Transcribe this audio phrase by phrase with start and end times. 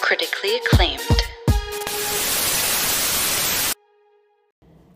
[0.00, 1.13] critically acclaimed.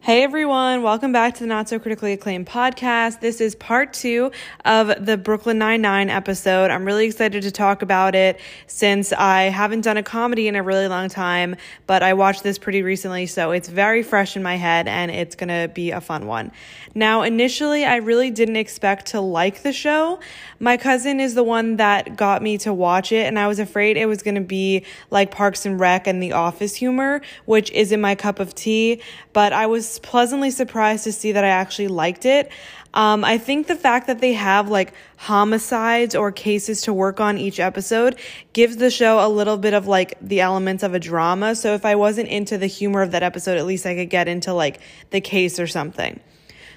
[0.08, 3.20] Hey everyone, welcome back to the Not So Critically Acclaimed podcast.
[3.20, 4.32] This is part two
[4.64, 6.70] of the Brooklyn Nine-Nine episode.
[6.70, 10.62] I'm really excited to talk about it since I haven't done a comedy in a
[10.62, 11.56] really long time,
[11.86, 15.34] but I watched this pretty recently, so it's very fresh in my head and it's
[15.34, 16.52] gonna be a fun one.
[16.94, 20.20] Now, initially, I really didn't expect to like the show.
[20.58, 23.98] My cousin is the one that got me to watch it, and I was afraid
[23.98, 28.14] it was gonna be like Parks and Rec and The Office humor, which isn't my
[28.14, 29.02] cup of tea,
[29.34, 32.50] but I was pleasantly surprised to see that I actually liked it.
[32.94, 37.36] Um, I think the fact that they have like homicides or cases to work on
[37.36, 38.18] each episode
[38.52, 41.54] gives the show a little bit of like the elements of a drama.
[41.54, 44.26] So if I wasn't into the humor of that episode, at least I could get
[44.26, 44.80] into like
[45.10, 46.20] the case or something.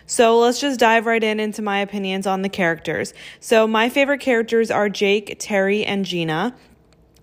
[0.05, 3.13] So let's just dive right in into my opinions on the characters.
[3.39, 6.53] So my favorite characters are Jake, Terry, and Gina.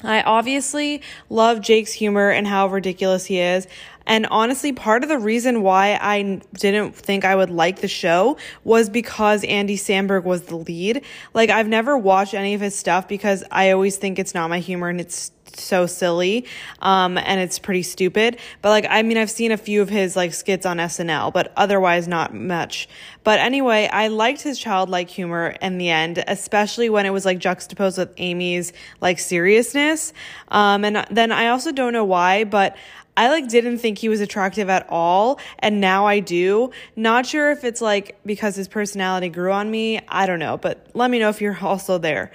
[0.02, 3.66] I obviously love Jake's humor and how ridiculous he is.
[4.08, 8.38] And honestly, part of the reason why I didn't think I would like the show
[8.64, 11.04] was because Andy Samberg was the lead.
[11.34, 14.58] Like, I've never watched any of his stuff because I always think it's not my
[14.58, 16.46] humor and it's so silly
[16.80, 18.38] um and it's pretty stupid.
[18.62, 21.52] But like i mean i've seen a few of his like skits on snl but
[21.56, 22.88] otherwise not much.
[23.24, 27.38] But anyway i liked his childlike humor in the end especially when it was like
[27.38, 30.12] juxtaposed with amy's like seriousness.
[30.48, 32.76] Um and then i also don't know why but
[33.18, 36.70] I like didn't think he was attractive at all and now I do.
[36.94, 40.00] Not sure if it's like because his personality grew on me.
[40.06, 42.30] I don't know, but let me know if you're also there.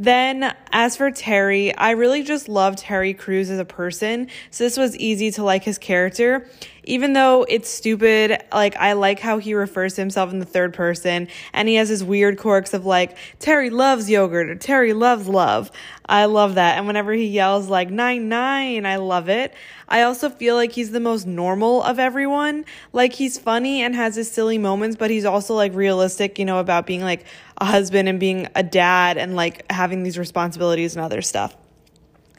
[0.00, 4.76] Then, as for Terry, I really just loved Terry Crews as a person, so this
[4.76, 6.48] was easy to like his character.
[6.84, 10.74] Even though it's stupid, like I like how he refers to himself in the third
[10.74, 15.28] person, and he has his weird quirks of like, Terry loves yogurt or Terry loves
[15.28, 15.70] love.
[16.08, 16.78] I love that.
[16.78, 19.52] And whenever he yells like nine nine, I love it.
[19.88, 22.64] I also feel like he's the most normal of everyone.
[22.92, 26.58] Like he's funny and has his silly moments, but he's also like realistic, you know,
[26.58, 27.24] about being like
[27.58, 31.56] a husband and being a dad and like having these responsibilities and other stuff.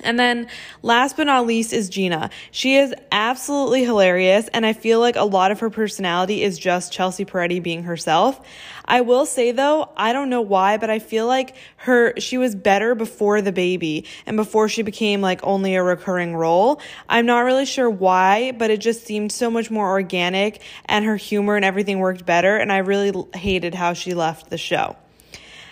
[0.01, 0.47] And then
[0.81, 2.29] last but not least is Gina.
[2.51, 6.91] She is absolutely hilarious, and I feel like a lot of her personality is just
[6.93, 8.39] Chelsea Peretti being herself.
[8.85, 12.55] I will say though, I don't know why, but I feel like her, she was
[12.55, 16.81] better before the baby and before she became like only a recurring role.
[17.07, 21.17] I'm not really sure why, but it just seemed so much more organic and her
[21.17, 24.95] humor and everything worked better, and I really hated how she left the show.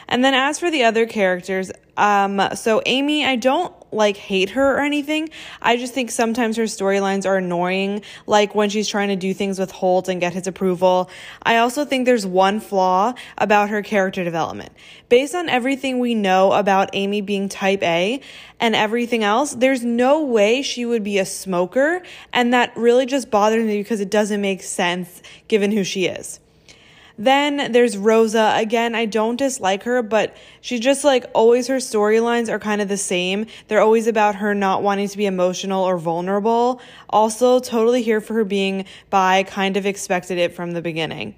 [0.07, 4.77] And then as for the other characters, um, so Amy, I don't like hate her
[4.77, 5.29] or anything.
[5.61, 9.59] I just think sometimes her storylines are annoying, like when she's trying to do things
[9.59, 11.09] with Holt and get his approval.
[11.43, 14.73] I also think there's one flaw about her character development.
[15.09, 18.21] Based on everything we know about Amy being type A
[18.59, 22.01] and everything else, there's no way she would be a smoker,
[22.33, 26.39] and that really just bothers me because it doesn't make sense given who she is.
[27.17, 28.53] Then there's Rosa.
[28.55, 32.89] Again, I don't dislike her, but she's just like always her storylines are kind of
[32.89, 33.47] the same.
[33.67, 36.79] They're always about her not wanting to be emotional or vulnerable.
[37.09, 41.35] Also, totally here for her being bi, kind of expected it from the beginning.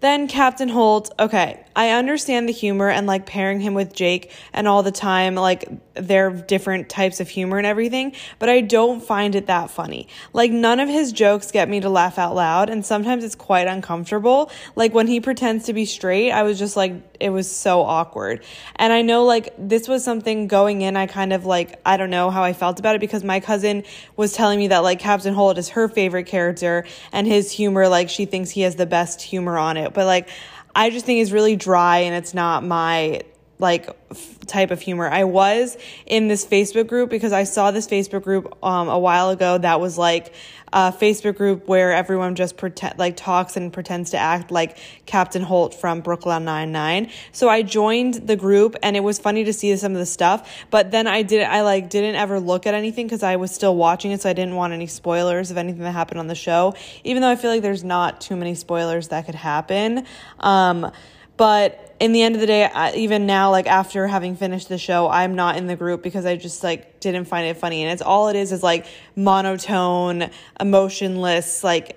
[0.00, 4.66] Then Captain Holt, okay, I understand the humor and like pairing him with Jake and
[4.66, 5.68] all the time, like
[6.00, 10.08] they're different types of humor and everything, but I don't find it that funny.
[10.32, 13.66] Like none of his jokes get me to laugh out loud, and sometimes it's quite
[13.66, 14.50] uncomfortable.
[14.76, 18.42] Like when he pretends to be straight, I was just like, it was so awkward.
[18.76, 22.10] And I know like this was something going in, I kind of like, I don't
[22.10, 23.84] know how I felt about it because my cousin
[24.16, 28.08] was telling me that like Captain Holt is her favorite character and his humor, like
[28.08, 30.28] she thinks he has the best humor on it but like
[30.74, 33.22] I just think it's really dry and it's not my
[33.60, 35.08] like f- type of humor.
[35.08, 35.76] I was
[36.06, 39.80] in this Facebook group because I saw this Facebook group um, a while ago that
[39.80, 40.34] was like
[40.72, 45.42] a Facebook group where everyone just pretend like talks and pretends to act like Captain
[45.42, 47.10] Holt from Brooklyn Nine Nine.
[47.32, 50.48] So I joined the group and it was funny to see some of the stuff.
[50.70, 53.74] But then I didn't I like didn't ever look at anything because I was still
[53.76, 56.74] watching it, so I didn't want any spoilers of anything that happened on the show.
[57.04, 60.06] Even though I feel like there's not too many spoilers that could happen.
[60.38, 60.92] Um,
[61.40, 64.76] but in the end of the day, I, even now, like after having finished the
[64.76, 67.82] show, I'm not in the group because I just like didn't find it funny.
[67.82, 68.84] And it's all it is is like
[69.16, 70.28] monotone,
[70.60, 71.96] emotionless, like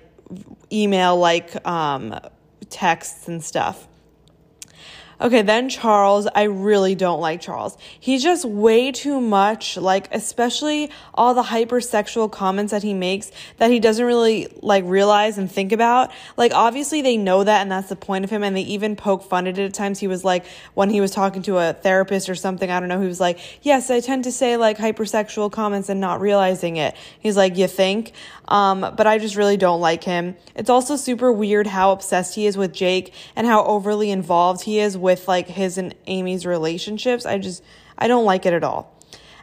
[0.72, 2.18] email like um,
[2.70, 3.86] texts and stuff.
[5.24, 7.78] Okay, then Charles, I really don't like Charles.
[7.98, 13.70] He's just way too much, like, especially all the hypersexual comments that he makes that
[13.70, 16.10] he doesn't really, like, realize and think about.
[16.36, 19.22] Like, obviously they know that and that's the point of him, and they even poke
[19.22, 19.98] fun at it at times.
[19.98, 20.44] He was like,
[20.74, 23.38] when he was talking to a therapist or something, I don't know, he was like,
[23.62, 26.94] yes, I tend to say, like, hypersexual comments and not realizing it.
[27.18, 28.12] He's like, you think?
[28.46, 30.36] Um, but I just really don't like him.
[30.54, 34.80] It's also super weird how obsessed he is with Jake and how overly involved he
[34.80, 37.26] is with like his and Amy's relationships.
[37.26, 37.62] I just,
[37.98, 38.93] I don't like it at all.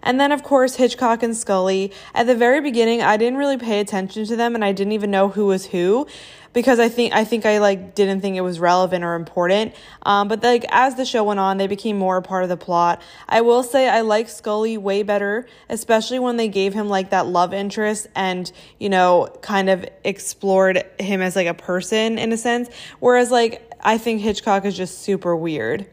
[0.04, 1.92] And then, of course, Hitchcock and Scully.
[2.14, 5.12] At the very beginning, I didn't really pay attention to them and I didn't even
[5.12, 6.08] know who was who
[6.54, 9.74] because I think I think I like didn't think it was relevant or important.
[10.04, 12.58] Um, but like as the show went on, they became more a part of the
[12.58, 13.02] plot.
[13.28, 17.28] I will say I like Scully way better, especially when they gave him like that
[17.28, 22.38] love interest and you know kind of explored him as like a person in a
[22.38, 22.70] sense.
[23.00, 25.88] Whereas like I think Hitchcock is just super weird.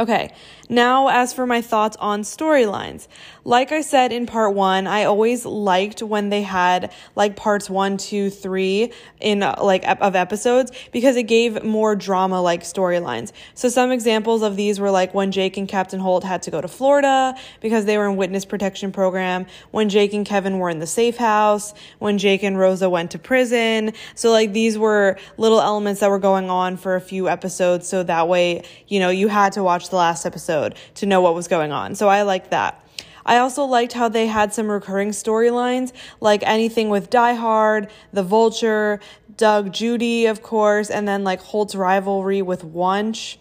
[0.00, 0.32] Okay,
[0.70, 3.06] now as for my thoughts on storylines.
[3.44, 7.98] Like I said in part one, I always liked when they had like parts one,
[7.98, 13.32] two, three in like of episodes because it gave more drama like storylines.
[13.54, 16.62] So some examples of these were like when Jake and Captain Holt had to go
[16.62, 20.78] to Florida because they were in witness protection program, when Jake and Kevin were in
[20.78, 23.92] the safe house, when Jake and Rosa went to prison.
[24.14, 28.02] So like these were little elements that were going on for a few episodes so
[28.02, 31.48] that way, you know, you had to watch the last episode to know what was
[31.48, 31.94] going on.
[31.94, 32.84] So I liked that.
[33.26, 38.22] I also liked how they had some recurring storylines, like anything with Die Hard, The
[38.22, 39.00] Vulture,
[39.36, 43.36] Doug Judy, of course, and then like Holt's rivalry with Wuntch.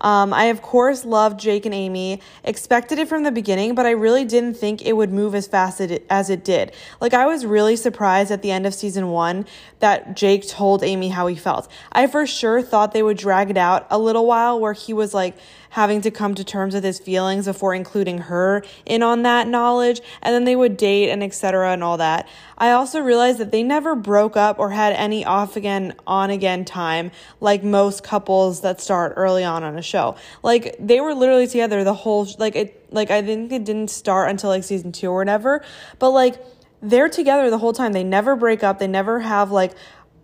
[0.00, 3.90] Um, I, of course, loved Jake and Amy, expected it from the beginning, but I
[3.90, 6.72] really didn't think it would move as fast as it did.
[7.00, 9.46] Like, I was really surprised at the end of season one
[9.80, 11.68] that Jake told Amy how he felt.
[11.90, 15.14] I for sure thought they would drag it out a little while where he was
[15.14, 15.36] like,
[15.70, 20.00] having to come to terms with his feelings before including her in on that knowledge
[20.22, 22.28] and then they would date and etc and all that.
[22.56, 26.64] I also realized that they never broke up or had any off again on again
[26.64, 27.10] time
[27.40, 30.16] like most couples that start early on on a show.
[30.42, 34.30] Like they were literally together the whole like it like i think it didn't start
[34.30, 35.62] until like season two or whatever
[35.98, 36.42] but like
[36.82, 37.92] they're together the whole time.
[37.92, 38.78] They never break up.
[38.78, 39.72] They never have like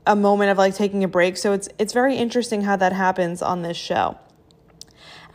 [0.07, 1.37] a moment of like taking a break.
[1.37, 4.19] So it's it's very interesting how that happens on this show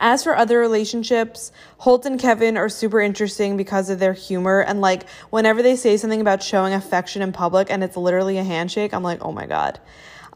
[0.00, 4.60] as for other relationships, Holt and Kevin are super interesting because of their humor.
[4.60, 8.44] And like, whenever they say something about showing affection in public and it's literally a
[8.44, 9.78] handshake, I'm like, oh my God.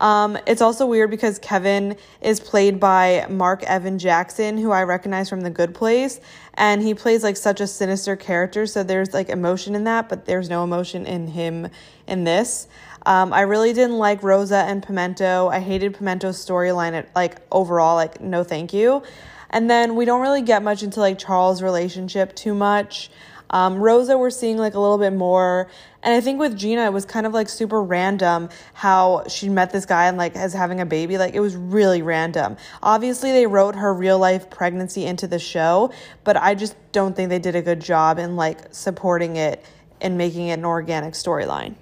[0.00, 5.28] Um, it's also weird because Kevin is played by Mark Evan Jackson, who I recognize
[5.28, 6.20] from The Good Place,
[6.54, 8.66] and he plays like such a sinister character.
[8.66, 11.68] So there's like emotion in that, but there's no emotion in him
[12.06, 12.66] in this.
[13.06, 15.48] Um, I really didn't like Rosa and Pimento.
[15.48, 17.06] I hated Pimento's storyline.
[17.14, 19.02] Like overall, like no, thank you.
[19.54, 23.08] And then we don't really get much into like Charles' relationship too much.
[23.50, 25.70] Um, Rosa, we're seeing like a little bit more.
[26.02, 29.70] And I think with Gina, it was kind of like super random how she met
[29.70, 31.18] this guy and like as having a baby.
[31.18, 32.56] Like it was really random.
[32.82, 35.92] Obviously, they wrote her real life pregnancy into the show,
[36.24, 39.64] but I just don't think they did a good job in like supporting it
[40.00, 41.76] and making it an organic storyline.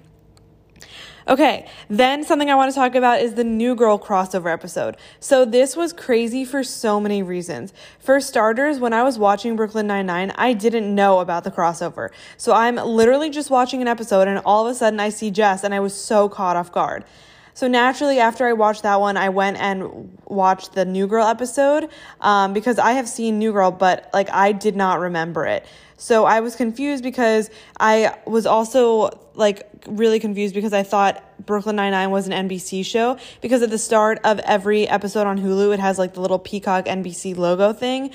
[1.25, 4.97] Okay, then something I want to talk about is the New Girl crossover episode.
[5.21, 7.73] So this was crazy for so many reasons.
[7.97, 12.09] For starters, when I was watching Brooklyn Nine-Nine, I didn't know about the crossover.
[12.35, 15.63] So I'm literally just watching an episode and all of a sudden I see Jess
[15.63, 17.05] and I was so caught off guard.
[17.53, 21.89] So naturally, after I watched that one, I went and watched the New Girl episode
[22.19, 25.65] um, because I have seen New Girl, but like I did not remember it.
[25.97, 31.75] So I was confused because I was also like really confused because I thought Brooklyn
[31.75, 35.79] Nine-Nine was an NBC show because at the start of every episode on Hulu, it
[35.79, 38.11] has like the little peacock NBC logo thing.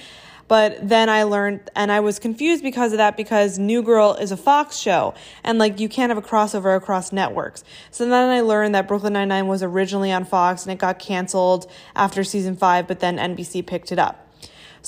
[0.49, 4.33] But then I learned, and I was confused because of that because New Girl is
[4.33, 5.14] a Fox show,
[5.45, 7.62] and like you can't have a crossover across networks.
[7.90, 11.71] So then I learned that Brooklyn Nine-Nine was originally on Fox and it got canceled
[11.95, 14.27] after season five, but then NBC picked it up.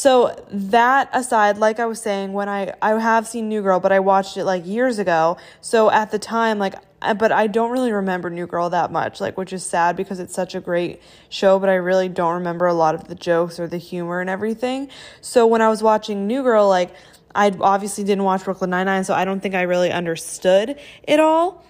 [0.00, 3.92] So that aside, like I was saying, when I I have seen New Girl, but
[3.92, 5.36] I watched it like years ago.
[5.60, 6.74] So at the time, like,
[7.18, 10.34] but I don't really remember New Girl that much, like, which is sad because it's
[10.34, 11.58] such a great show.
[11.58, 14.88] But I really don't remember a lot of the jokes or the humor and everything.
[15.20, 16.94] So when I was watching New Girl, like,
[17.34, 21.20] I obviously didn't watch Brooklyn Nine Nine, so I don't think I really understood it
[21.20, 21.62] all.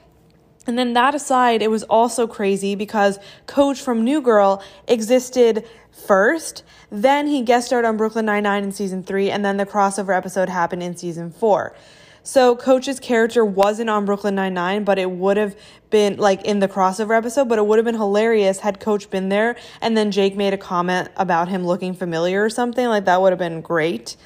[0.69, 6.63] And then that aside, it was also crazy because Coach from New Girl existed first.
[6.91, 10.49] Then he guest starred on Brooklyn Nine-Nine in season three, and then the crossover episode
[10.49, 11.75] happened in season four.
[12.23, 15.57] So Coach's character wasn't on Brooklyn Nine-Nine, but it would have
[15.89, 19.31] been like in the crossover episode, but it would have been hilarious had Coach been
[19.31, 22.87] there and then Jake made a comment about him looking familiar or something.
[22.87, 24.17] Like that would have been great.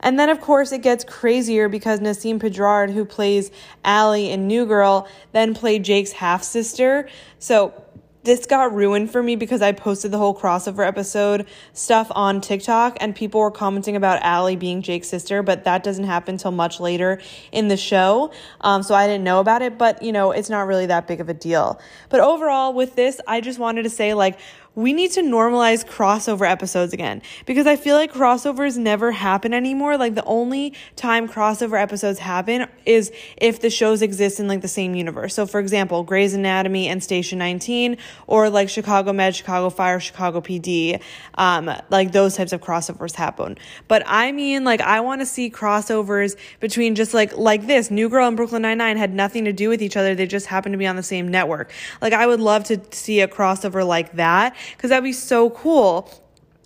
[0.00, 3.50] And then, of course, it gets crazier because Nasim Pedrad, who plays
[3.84, 7.08] Allie in New Girl, then played Jake's half sister.
[7.38, 7.83] So
[8.24, 12.96] this got ruined for me because I posted the whole crossover episode stuff on TikTok
[13.00, 16.80] and people were commenting about Allie being Jake's sister, but that doesn't happen until much
[16.80, 17.20] later
[17.52, 18.32] in the show.
[18.62, 21.20] Um, so I didn't know about it, but you know, it's not really that big
[21.20, 21.78] of a deal.
[22.08, 24.38] But overall, with this, I just wanted to say, like,
[24.76, 29.96] we need to normalize crossover episodes again because I feel like crossovers never happen anymore.
[29.96, 34.68] Like the only time crossover episodes happen is if the shows exist in like the
[34.68, 35.34] same universe.
[35.34, 40.40] So for example, Grey's Anatomy and Station 19 or like Chicago Med, Chicago Fire, Chicago
[40.40, 41.00] PD,
[41.36, 43.56] um, like those types of crossovers happen.
[43.86, 48.08] But I mean, like I want to see crossovers between just like, like this, New
[48.08, 50.16] Girl and Brooklyn Nine-Nine had nothing to do with each other.
[50.16, 51.72] They just happened to be on the same network.
[52.02, 56.10] Like I would love to see a crossover like that because that'd be so cool.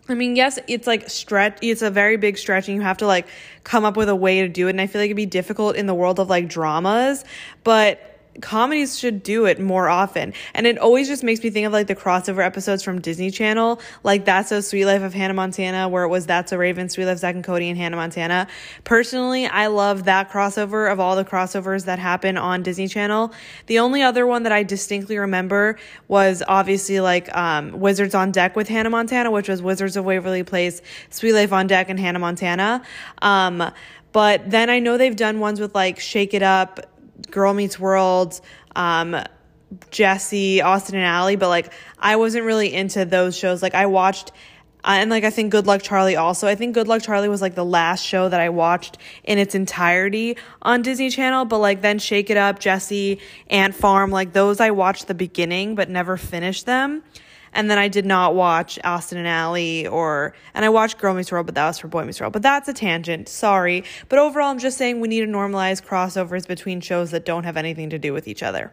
[0.08, 3.06] I mean, yes, it's like stretch, it's a very big stretch and you have to
[3.06, 3.26] like
[3.64, 4.70] come up with a way to do it.
[4.70, 7.24] And I feel like it'd be difficult in the world of like dramas,
[7.62, 8.07] but
[8.40, 10.32] comedies should do it more often.
[10.54, 13.80] And it always just makes me think of like the crossover episodes from Disney Channel,
[14.02, 17.06] like That's So Suite Life of Hannah Montana, where it was That's a Raven, Suite
[17.06, 18.46] Life, Zack and Cody, and Hannah Montana.
[18.84, 23.32] Personally, I love that crossover of all the crossovers that happen on Disney Channel.
[23.66, 28.56] The only other one that I distinctly remember was obviously like um, Wizards on Deck
[28.56, 30.80] with Hannah Montana, which was Wizards of Waverly Place,
[31.10, 32.82] Suite Life on Deck, and Hannah Montana.
[33.22, 33.72] Um,
[34.12, 36.80] but then I know they've done ones with like Shake It Up,
[37.30, 38.40] Girl Meets World,
[38.76, 39.16] um,
[39.90, 43.62] Jessie, Austin and Ally, but like I wasn't really into those shows.
[43.62, 44.32] Like I watched
[44.84, 46.46] uh, and like I think Good Luck Charlie also.
[46.46, 49.54] I think Good Luck Charlie was like the last show that I watched in its
[49.54, 54.60] entirety on Disney Channel, but like then Shake It Up, Jessie, Ant Farm, like those
[54.60, 57.02] I watched the beginning but never finished them.
[57.52, 61.32] And then I did not watch Austin and Ally or, and I watched Girl Meets
[61.32, 62.32] World, but that was for Boy Meets World.
[62.32, 63.28] But that's a tangent.
[63.28, 63.84] Sorry.
[64.08, 67.56] But overall, I'm just saying we need to normalize crossovers between shows that don't have
[67.56, 68.72] anything to do with each other.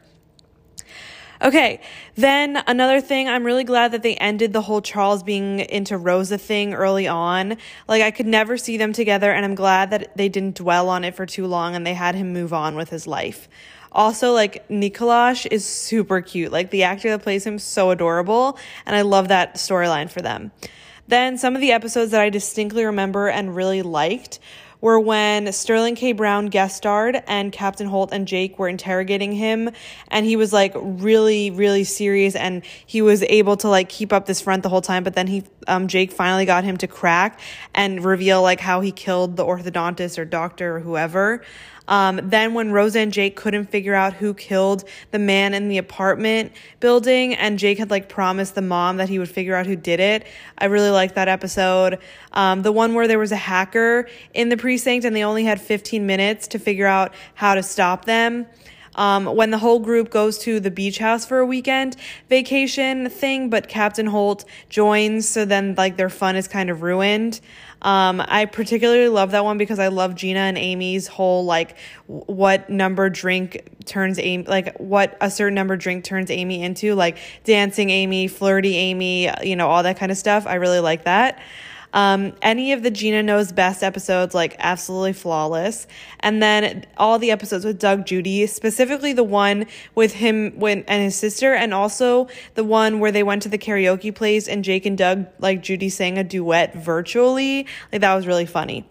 [1.41, 1.81] Okay,
[2.15, 6.37] then another thing, I'm really glad that they ended the whole Charles being into Rosa
[6.37, 7.57] thing early on.
[7.89, 11.03] Like, I could never see them together, and I'm glad that they didn't dwell on
[11.03, 13.49] it for too long and they had him move on with his life.
[13.95, 16.51] Also, like Nikolaj is super cute.
[16.51, 20.51] Like the actor that plays him, so adorable, and I love that storyline for them.
[21.07, 24.39] Then some of the episodes that I distinctly remember and really liked
[24.81, 26.11] were when Sterling K.
[26.11, 29.71] Brown guest starred and Captain Holt and Jake were interrogating him
[30.09, 34.25] and he was like really really serious and he was able to like keep up
[34.25, 37.39] this front the whole time but then he um Jake finally got him to crack
[37.73, 41.43] and reveal like how he killed the orthodontist or doctor or whoever.
[41.87, 45.77] Um, then when Rosa and Jake couldn't figure out who killed the man in the
[45.77, 49.75] apartment building, and Jake had like promised the mom that he would figure out who
[49.75, 50.25] did it,
[50.57, 51.99] I really liked that episode.
[52.33, 55.61] Um, the one where there was a hacker in the precinct and they only had
[55.61, 58.47] 15 minutes to figure out how to stop them.
[58.95, 61.97] Um, when the whole group goes to the beach house for a weekend
[62.29, 67.41] vacation thing, but Captain Holt joins, so then like their fun is kind of ruined.
[67.85, 71.77] Um, I particularly love that one because I love Gina and Amy's whole like
[72.07, 77.19] what number drink turns Amy like what a certain number drink turns Amy into like
[77.43, 80.47] dancing Amy, flirty Amy, you know all that kind of stuff.
[80.47, 81.39] I really like that.
[81.95, 85.87] Um, any of the Gina Knows Best episodes, like absolutely flawless.
[86.19, 91.01] And then all the episodes with Doug Judy, specifically the one with him when, and
[91.01, 94.85] his sister, and also the one where they went to the karaoke place and Jake
[94.85, 97.65] and Doug, like Judy sang a duet virtually.
[97.93, 98.85] Like that was really funny.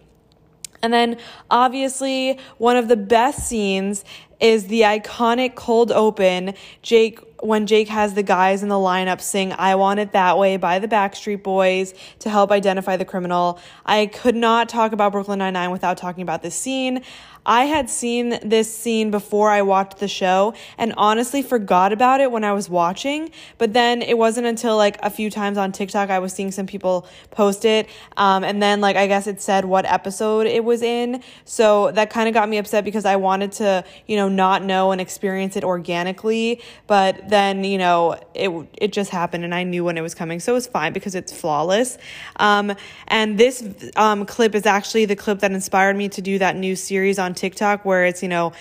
[0.81, 1.17] And then
[1.49, 4.03] obviously one of the best scenes
[4.39, 6.53] is the iconic cold open.
[6.81, 10.57] Jake when Jake has the guys in the lineup sing I Want It That Way
[10.57, 13.59] by the Backstreet Boys to help identify the criminal.
[13.85, 17.03] I could not talk about Brooklyn Nine-Nine without talking about this scene.
[17.45, 22.31] I had seen this scene before I watched the show and honestly forgot about it
[22.31, 23.31] when I was watching.
[23.57, 26.65] But then it wasn't until like a few times on TikTok I was seeing some
[26.65, 27.87] people post it.
[28.17, 31.21] Um, and then like I guess it said what episode it was in.
[31.43, 34.91] So that kind of got me upset because I wanted to, you know, not know
[34.91, 36.61] and experience it organically.
[36.87, 40.39] But then, you know, it, it just happened and I knew when it was coming.
[40.39, 41.97] So it was fine because it's flawless.
[42.37, 42.73] Um,
[43.07, 43.63] and this
[43.95, 47.34] um, clip is actually the clip that inspired me to do that new series on
[47.35, 48.53] TikTok where it's, you know,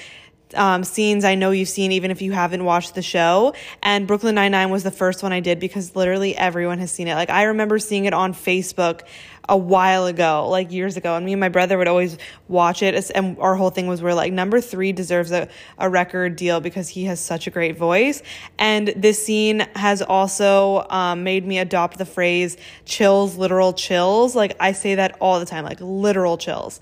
[0.54, 3.54] um, scenes I know you've seen even if you haven't watched the show.
[3.82, 7.14] And Brooklyn Nine-Nine was the first one I did because literally everyone has seen it.
[7.14, 9.02] Like I remember seeing it on Facebook
[9.46, 11.16] a while ago, like years ago.
[11.16, 12.16] And me and my brother would always
[12.48, 13.10] watch it.
[13.14, 16.88] And our whole thing was we're like, number three deserves a, a record deal because
[16.88, 18.22] he has such a great voice.
[18.58, 24.34] And this scene has also um, made me adopt the phrase chills, literal chills.
[24.34, 26.80] Like I say that all the time, like literal chills.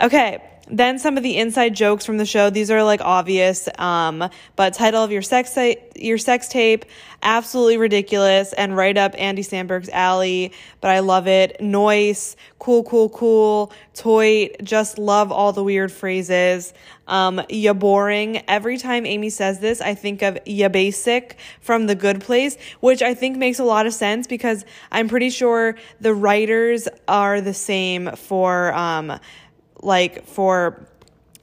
[0.00, 2.50] Okay then some of the inside jokes from the show.
[2.50, 5.56] These are like obvious, um, but title of your sex
[5.94, 6.84] your sex tape,
[7.22, 10.52] absolutely ridiculous and right up Andy Samberg's alley.
[10.80, 11.60] But I love it.
[11.60, 13.72] Noice, cool, cool, cool.
[13.94, 16.74] Toy, just love all the weird phrases.
[17.08, 18.42] Um, ya boring.
[18.48, 23.00] Every time Amy says this, I think of ya basic from The Good Place, which
[23.00, 27.54] I think makes a lot of sense because I'm pretty sure the writers are the
[27.54, 28.74] same for.
[28.74, 29.20] Um,
[29.82, 30.86] like for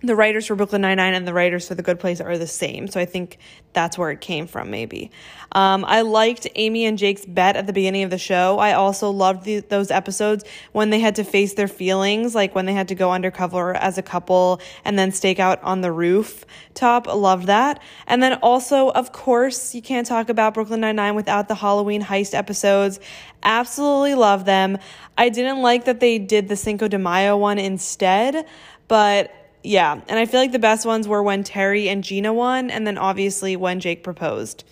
[0.04, 2.46] the writers for Brooklyn Nine Nine and the writers for The Good Place are the
[2.46, 2.88] same.
[2.88, 3.38] So I think
[3.72, 5.12] that's where it came from, maybe.
[5.54, 8.60] Um, I liked Amy and Jake's bet at the beginning of the show.
[8.60, 10.44] I also loved the, those episodes
[10.74, 13.98] when they had to face their feelings, like when they had to go undercover as
[13.98, 17.08] a couple and then stake out on the roof top.
[17.08, 17.82] Loved that.
[18.06, 22.04] And then also, of course, you can't talk about Brooklyn Nine Nine without the Halloween
[22.04, 23.00] heist episodes.
[23.42, 24.78] Absolutely love them.
[25.18, 28.46] I didn't like that they did the Cinco de Mayo one instead,
[28.88, 29.32] but
[29.64, 32.86] yeah, and I feel like the best ones were when Terry and Gina won, and
[32.86, 34.66] then obviously when Jake proposed.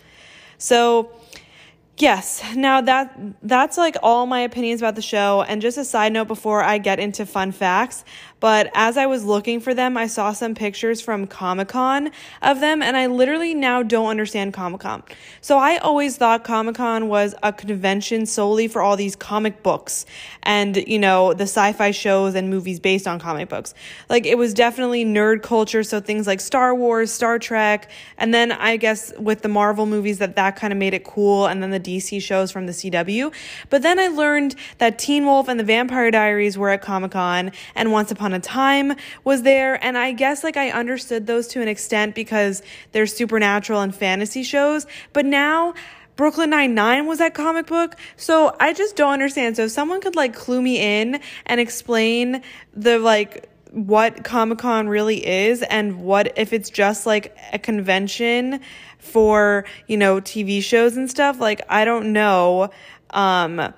[0.57, 1.12] So,
[1.98, 5.43] yes, now that that's like all my opinions about the show.
[5.43, 8.03] And just a side note before I get into fun facts,
[8.41, 12.60] but as I was looking for them, I saw some pictures from Comic Con of
[12.60, 15.03] them, and I literally now don't understand Comic Con.
[15.41, 20.07] So I always thought Comic Con was a convention solely for all these comic books
[20.43, 23.75] and, you know, the sci fi shows and movies based on comic books.
[24.10, 28.51] Like it was definitely nerd culture, so things like Star Wars, Star Trek, and then
[28.51, 31.69] I guess with the Marvel movies that that kind of made it cool, and then
[31.69, 33.31] the DC shows from the CW.
[33.69, 37.51] But then I learned that Teen Wolf and the Vampire Diaries were at Comic Con,
[37.75, 39.83] and Once Upon a Time was there.
[39.83, 42.61] And I guess like I understood those to an extent because
[42.91, 44.85] they're supernatural and fantasy shows.
[45.13, 45.73] But now,
[46.15, 47.95] Brooklyn Nine-Nine was that comic book.
[48.15, 49.55] So I just don't understand.
[49.55, 52.41] So if someone could like clue me in and explain
[52.73, 58.59] the like what Comic Con really is and what if it's just like a convention
[59.00, 61.39] for, you know, TV shows and stuff.
[61.39, 62.69] Like, I don't know.
[63.11, 63.73] Um,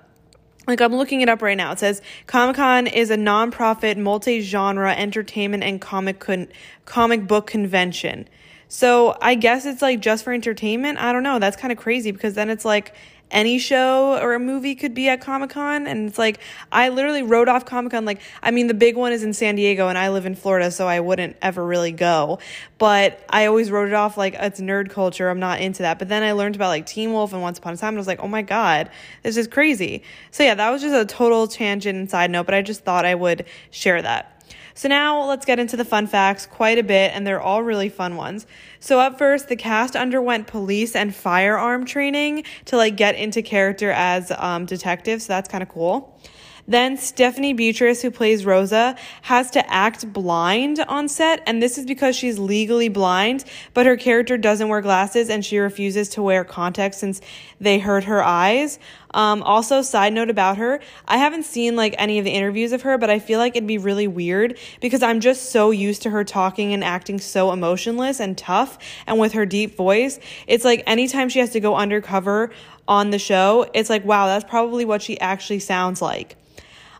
[0.68, 1.72] like I'm looking it up right now.
[1.72, 6.48] It says Comic Con is a nonprofit, multi-genre entertainment and comic con-
[6.86, 8.28] comic book convention.
[8.68, 10.98] So I guess it's like just for entertainment.
[10.98, 11.38] I don't know.
[11.40, 12.96] That's kind of crazy because then it's like
[13.34, 15.88] any show or a movie could be at Comic Con.
[15.88, 16.40] And it's like,
[16.72, 18.06] I literally wrote off Comic Con.
[18.06, 20.72] Like, I mean, the big one is in San Diego and I live in Florida,
[20.72, 22.40] so I wouldn't ever really go.
[22.78, 25.30] But I always wrote it off like it's nerd culture.
[25.30, 26.00] I'm not into that.
[26.00, 28.00] But then I learned about like Teen Wolf and Once Upon a Time and I
[28.00, 28.90] was like, oh my God,
[29.24, 30.04] this is crazy.
[30.32, 33.06] So yeah, that was just a total tangent and side note, but I just thought
[33.06, 34.33] I would share that.
[34.76, 37.90] So now let's get into the fun facts quite a bit, and they're all really
[37.90, 38.48] fun ones.
[38.80, 43.92] So up first, the cast underwent police and firearm training to like get into character
[43.92, 45.26] as um, detectives.
[45.26, 46.20] So that's kind of cool.
[46.68, 51.86] Then Stephanie Beatriz, who plays Rosa, has to act blind on set, and this is
[51.86, 56.44] because she's legally blind, but her character doesn't wear glasses and she refuses to wear
[56.46, 57.20] contacts since
[57.60, 58.80] they hurt her eyes.
[59.14, 62.82] Um, also, side note about her, I haven't seen like any of the interviews of
[62.82, 66.10] her, but I feel like it'd be really weird because I'm just so used to
[66.10, 70.82] her talking and acting so emotionless and tough, and with her deep voice, it's like
[70.88, 72.52] anytime she has to go undercover
[72.88, 76.36] on the show, it's like, wow, that's probably what she actually sounds like.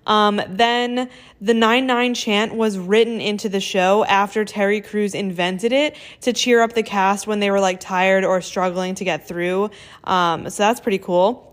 [0.06, 5.72] Um, then the 9 9 chant was written into the show after Terry Crews invented
[5.72, 9.28] it to cheer up the cast when they were like tired or struggling to get
[9.28, 9.70] through.
[10.04, 11.50] Um, so that's pretty cool.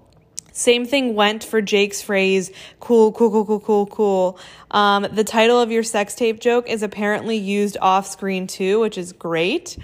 [0.52, 4.38] Same thing went for Jake's phrase, cool, cool, cool, cool, cool, cool.
[4.72, 8.98] Um, the title of your sex tape joke is apparently used off screen too, which
[8.98, 9.78] is great.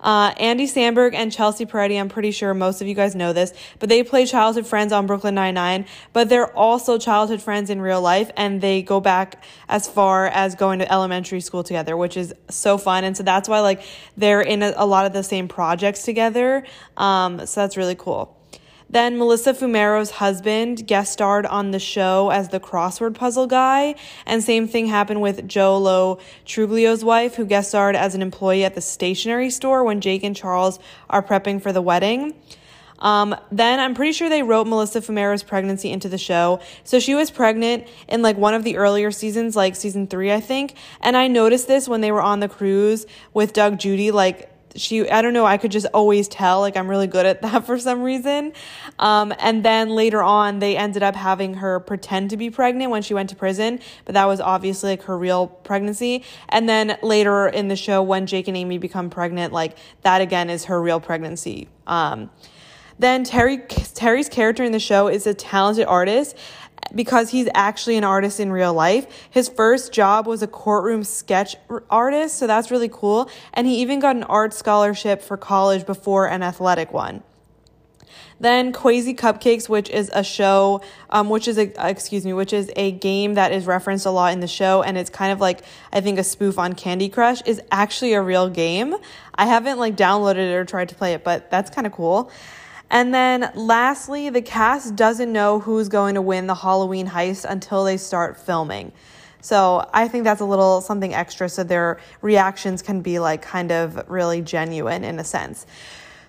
[0.00, 3.52] Uh, Andy Samberg and Chelsea Peretti, I'm pretty sure most of you guys know this,
[3.78, 8.00] but they play childhood friends on Brooklyn Nine-Nine, but they're also childhood friends in real
[8.00, 12.32] life and they go back as far as going to elementary school together, which is
[12.48, 13.04] so fun.
[13.04, 13.82] And so that's why like
[14.16, 16.64] they're in a, a lot of the same projects together.
[16.96, 18.37] Um, so that's really cool.
[18.90, 23.94] Then Melissa Fumero's husband guest starred on the show as the crossword puzzle guy.
[24.24, 28.64] And same thing happened with Joe Lo Truglio's wife, who guest starred as an employee
[28.64, 30.78] at the stationery store when Jake and Charles
[31.10, 32.34] are prepping for the wedding.
[33.00, 36.60] Um, then I'm pretty sure they wrote Melissa Fumero's pregnancy into the show.
[36.82, 40.40] So she was pregnant in like one of the earlier seasons, like season three, I
[40.40, 40.74] think.
[41.00, 45.08] And I noticed this when they were on the cruise with Doug Judy, like she
[45.10, 47.78] i don't know i could just always tell like i'm really good at that for
[47.78, 48.52] some reason.
[48.98, 53.02] Um, and then later on they ended up having her pretend to be pregnant when
[53.02, 56.24] she went to prison but that was obviously like her real pregnancy.
[56.48, 60.50] And then later in the show when jake and amy become pregnant like that again
[60.50, 61.68] is her real pregnancy.
[61.86, 62.30] Um,
[62.98, 66.36] then Terry Terry's character in the show is a talented artist
[66.94, 69.06] because he's actually an artist in real life.
[69.30, 71.56] His first job was a courtroom sketch
[71.90, 73.30] artist, so that's really cool.
[73.52, 77.22] And he even got an art scholarship for college before an athletic one.
[78.40, 82.70] Then Kwazy Cupcakes, which is a show, um, which is a excuse me, which is
[82.76, 85.62] a game that is referenced a lot in the show, and it's kind of like
[85.92, 88.94] I think a spoof on Candy Crush, is actually a real game.
[89.34, 92.30] I haven't like downloaded it or tried to play it, but that's kind of cool.
[92.90, 97.84] And then lastly, the cast doesn't know who's going to win the Halloween heist until
[97.84, 98.92] they start filming.
[99.40, 103.70] So I think that's a little something extra so their reactions can be like kind
[103.70, 105.66] of really genuine in a sense.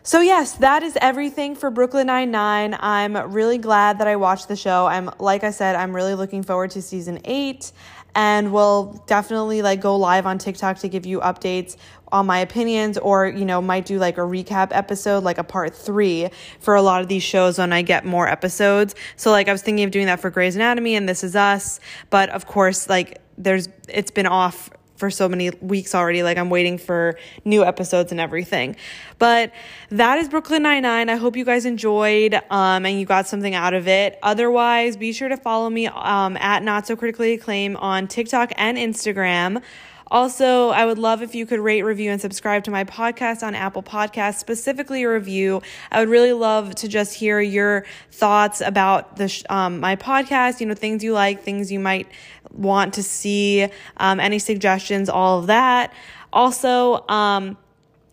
[0.04, 2.78] So yes, that is everything for Brooklyn Nine-Nine.
[2.80, 4.86] I'm really glad that I watched the show.
[4.86, 7.72] I'm like I said, I'm really looking forward to season 8
[8.20, 11.78] and we'll definitely like go live on TikTok to give you updates
[12.12, 15.74] on my opinions or you know might do like a recap episode like a part
[15.74, 16.28] 3
[16.60, 18.94] for a lot of these shows when I get more episodes.
[19.16, 21.80] So like I was thinking of doing that for Grey's Anatomy and This Is Us,
[22.10, 26.22] but of course like there's it's been off for so many weeks already.
[26.22, 28.76] Like I'm waiting for new episodes and everything.
[29.18, 29.52] But
[29.90, 31.10] that is Brooklyn Nine Nine.
[31.10, 34.20] I hope you guys enjoyed um, and you got something out of it.
[34.22, 38.78] Otherwise, be sure to follow me um, at Not So Critically Acclaimed on TikTok and
[38.78, 39.64] Instagram.
[40.12, 43.54] Also, I would love if you could rate, review, and subscribe to my podcast on
[43.54, 45.62] Apple Podcasts, specifically a review.
[45.92, 50.60] I would really love to just hear your thoughts about the sh- um, my podcast.
[50.60, 52.08] You know, things you like, things you might
[52.52, 53.68] want to see,
[53.98, 55.94] um, any suggestions, all of that.
[56.34, 57.58] Also, um,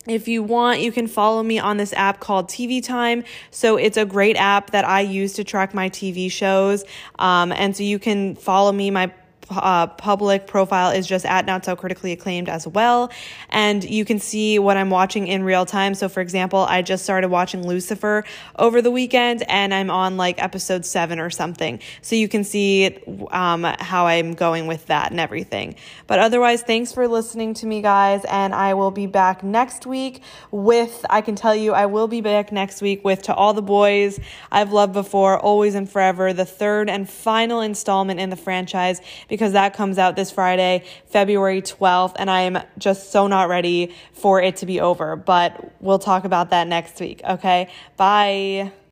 [0.07, 3.23] if you want, you can follow me on this app called TV Time.
[3.51, 6.85] So it's a great app that I use to track my TV shows.
[7.19, 8.89] Um, and so you can follow me.
[8.89, 9.11] My
[9.49, 13.11] uh, public profile is just at not so critically acclaimed as well.
[13.49, 15.95] And you can see what I'm watching in real time.
[15.95, 18.23] So, for example, I just started watching Lucifer
[18.57, 21.79] over the weekend and I'm on like episode seven or something.
[22.01, 22.97] So you can see
[23.31, 25.75] um, how I'm going with that and everything.
[26.07, 28.25] But otherwise, thanks for listening to me, guys.
[28.25, 32.21] And I will be back next week with, I can tell you, I will be
[32.21, 34.19] back next week with To All the Boys
[34.51, 39.36] I've Loved Before, Always and Forever, the third and final installment in the franchise because
[39.39, 44.57] that comes out this Friday, February 12th, and I'm just so not ready for it
[44.57, 45.15] to be over.
[45.15, 47.69] But we'll talk about that next week, okay?
[47.95, 48.71] Bye.